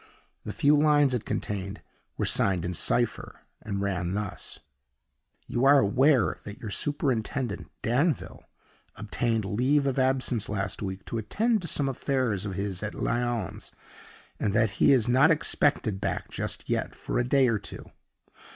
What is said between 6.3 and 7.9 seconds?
that your superintendent,